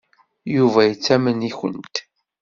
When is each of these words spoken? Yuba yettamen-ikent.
Yuba 0.55 0.81
yettamen-ikent. 0.85 1.95